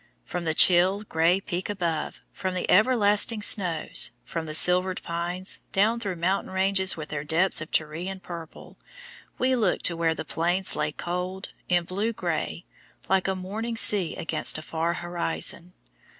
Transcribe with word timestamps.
From 0.25 0.45
the 0.45 0.55
chill, 0.55 1.03
grey 1.03 1.39
Peak 1.39 1.69
above, 1.69 2.21
from 2.33 2.55
the 2.55 2.67
everlasting 2.71 3.43
snows, 3.43 4.09
from 4.25 4.47
the 4.47 4.55
silvered 4.55 4.99
pines, 5.03 5.59
down 5.71 5.99
through 5.99 6.15
mountain 6.15 6.49
ranges 6.51 6.97
with 6.97 7.09
their 7.09 7.23
depths 7.23 7.61
of 7.61 7.69
Tyrian 7.69 8.19
purple, 8.19 8.79
we 9.37 9.55
looked 9.55 9.85
to 9.85 9.95
where 9.95 10.15
the 10.15 10.25
Plains 10.25 10.75
lay 10.75 10.91
cold, 10.91 11.49
in 11.69 11.83
blue 11.83 12.13
grey, 12.13 12.65
like 13.09 13.27
a 13.27 13.35
morning 13.35 13.77
sea 13.77 14.15
against 14.15 14.57
a 14.57 14.63
far 14.63 14.95
horizon. 14.95 15.75